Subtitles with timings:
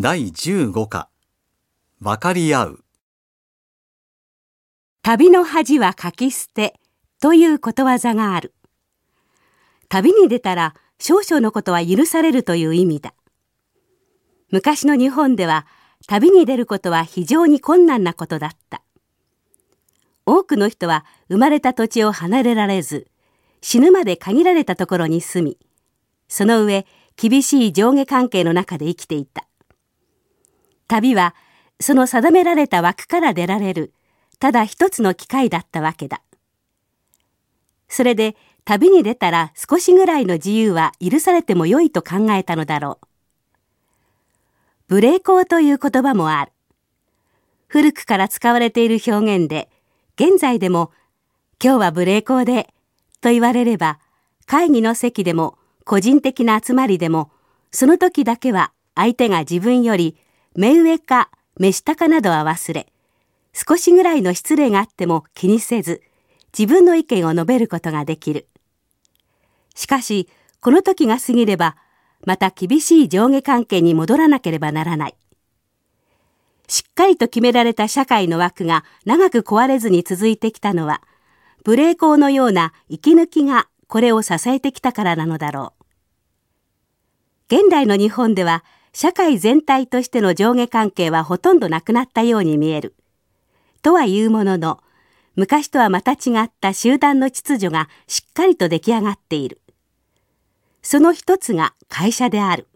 [0.00, 1.08] 第15課
[1.98, 2.84] 分かり合う
[5.02, 6.78] 旅の恥は書き捨て
[7.20, 8.54] ということわざがある。
[9.88, 13.12] 旅に出たら少々のことは許されるという意味だ。
[14.52, 15.66] 昔の日本では
[16.06, 18.82] 旅に出ることは非常に困難なことだった。
[20.26, 23.08] 多くの人は生まれた土地を離れられず、
[23.62, 25.58] 死ぬまで限られたところに住み、
[26.28, 26.86] その上
[27.16, 29.47] 厳しい上下関係の中で生きていた。
[30.88, 31.34] 旅は
[31.80, 33.92] その定められた枠から出られる
[34.40, 36.22] ただ一つの機会だったわけだ。
[37.88, 43.06] それで旅に出たら少しぐらいの自由は許されてもよいと考えたのだろう。
[44.88, 46.52] ブレーコーという言葉もある。
[47.66, 49.68] 古くから使われている表現で、
[50.16, 50.90] 現在でも
[51.62, 52.72] 今日はブレーコーで
[53.20, 53.98] と言われれば、
[54.46, 57.30] 会議の席でも個人的な集まりでも、
[57.70, 60.16] その時だけは相手が自分より
[60.58, 62.88] 目上か目下かなどは忘れ、
[63.52, 66.02] 少しぐらいの失礼があっても気にせず、
[66.46, 68.48] 自分の意見を述べることができる。
[69.76, 70.28] しかし、
[70.60, 71.76] この時が過ぎれば、
[72.26, 75.14] また厳しい上下関係に戻らなければならない。
[76.66, 81.02] しっかりと決められた社会の枠が長く壊れずに続いてきたのは、
[81.62, 85.74] ブレーコーのような息抜きがこれを支えてきたからなのだろ
[87.48, 87.54] う。
[87.60, 92.94] 現代の日本では社会全体としての上下関係はほとんどなくなったように見える。
[93.82, 94.80] とはいうものの、
[95.36, 99.60] 昔とはまた違った集団の秩序がしっかりと出来上がっている。
[100.82, 102.66] その一つが会社である。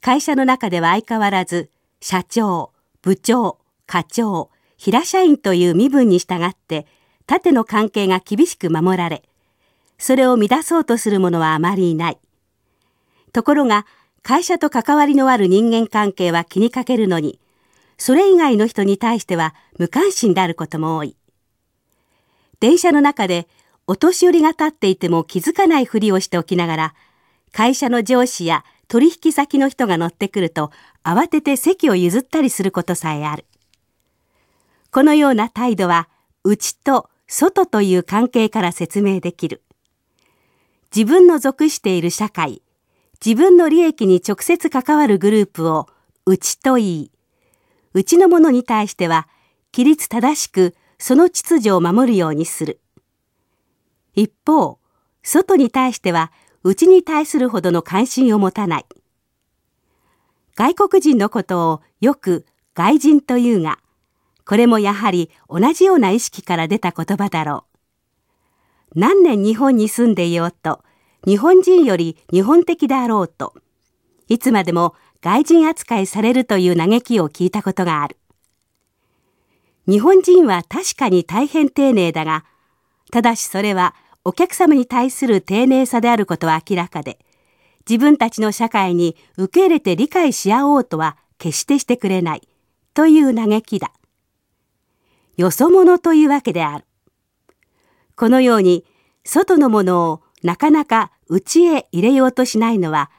[0.00, 6.86] 会社の中では相変わらず、社長、部長、課長、平社員という身分に従って、
[7.26, 9.22] 縦の関係が厳しく守られ、
[9.98, 12.18] それを乱そうとする者はあまりいない。
[13.32, 13.86] ところが、
[14.22, 17.40] 会社と関わりのある人間関係は気にかけるのに、
[17.98, 21.16] それ以外の人に対しては無関心であることも多い。
[22.60, 23.48] 電車の中で
[23.88, 26.94] お年寄りが立っていても気づかないふりをしておきながら、
[27.50, 30.70] 会社の上司や取引先の人が乗ってくると
[31.02, 33.44] 慌てて席を譲ったりすることさえある。
[34.92, 36.08] このような態度は
[36.44, 39.62] 内と外という関係から説明できる。
[40.94, 42.62] 自分の属している社会、
[43.24, 45.88] 自分の利益に直接関わるグループを
[46.26, 47.12] 内と言い、
[47.94, 49.28] 内の者に対しては
[49.72, 52.80] 規律正しくその秩序を守るようにする。
[54.14, 54.78] 一方、
[55.22, 56.32] 外に対しては
[56.64, 58.86] 内に対するほどの関心を持たない。
[60.56, 62.44] 外国人のことをよく
[62.74, 63.78] 外人というが、
[64.44, 67.66] これもやはり同じような意識から出た言葉だろ
[68.94, 68.98] う。
[68.98, 70.82] 何年日本に住んでいようと、
[71.24, 73.54] 日本人より日本的であろうと、
[74.28, 78.16] いつまでも外人扱いされるという嘆きを聞いたことがある。
[79.86, 82.44] 日本人は確かに大変丁寧だが、
[83.12, 83.94] ただしそれは
[84.24, 87.18] お客様に対する丁寧さであることは明らかで、
[87.88, 92.48] 自分たちの社会に受け入れて理解し合おうとは決してしてくれない
[92.94, 93.92] という嘆きだ。
[95.36, 96.84] よそ者というわけである。
[98.16, 98.84] このように
[99.24, 103.10] 外のものをなかなか内へ入れようとしないのは、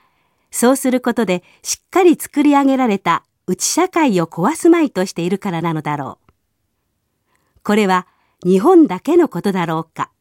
[0.51, 6.33] そうすることでしっかり作り上げられた内社会を壊すまいとしているからなのだろう。
[7.63, 8.07] これは
[8.45, 10.11] 日本だけのことだろうか。